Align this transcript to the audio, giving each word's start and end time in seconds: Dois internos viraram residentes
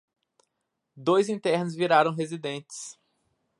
Dois 0.97 1.29
internos 1.29 1.75
viraram 1.75 2.11
residentes 2.15 2.97